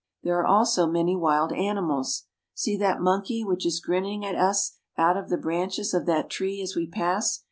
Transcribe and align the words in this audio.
There 0.23 0.39
are 0.39 0.47
also 0.47 0.87
many 0.87 1.15
wild 1.15 1.53
animals. 1.53 2.23
See 2.55 2.75
that 2.77 3.01
monkey 3.01 3.43
which 3.45 3.67
is 3.67 3.79
grinning 3.79 4.25
at 4.25 4.33
us 4.33 4.77
out 4.97 5.15
of 5.15 5.29
the 5.29 5.37
branches 5.37 5.93
of 5.93 6.07
that 6.07 6.27
tree 6.27 6.59
as 6.59 6.75
we 6.75 6.87
pass. 6.87 7.39